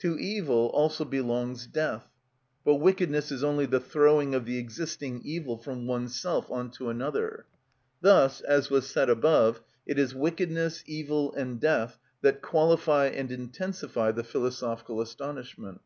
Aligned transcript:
To 0.00 0.18
evil 0.18 0.66
also 0.74 1.06
belongs 1.06 1.66
death; 1.66 2.06
but 2.66 2.74
wickedness 2.74 3.32
is 3.32 3.42
only 3.42 3.64
the 3.64 3.80
throwing 3.80 4.34
of 4.34 4.44
the 4.44 4.58
existing 4.58 5.22
evil 5.24 5.56
from 5.56 5.86
oneself 5.86 6.50
on 6.50 6.70
to 6.72 6.90
another. 6.90 7.46
Thus, 8.02 8.42
as 8.42 8.68
was 8.68 8.86
said 8.90 9.08
above, 9.08 9.62
it 9.86 9.98
is 9.98 10.14
wickedness, 10.14 10.84
evil, 10.86 11.32
and 11.32 11.58
death 11.58 11.96
that 12.20 12.42
qualify 12.42 13.06
and 13.06 13.32
intensify 13.32 14.12
the 14.12 14.22
philosophical 14.22 15.00
astonishment. 15.00 15.80